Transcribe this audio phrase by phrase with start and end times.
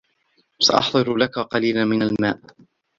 [0.59, 2.39] سأحضر لك قليلا من الماء.